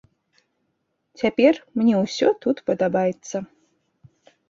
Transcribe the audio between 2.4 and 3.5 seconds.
тут падабаецца.